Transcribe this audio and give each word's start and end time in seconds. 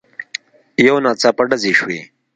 يو 0.85 0.95
ناڅاپه 1.03 1.43
ډزې 1.49 1.71
شوې. 1.79 1.99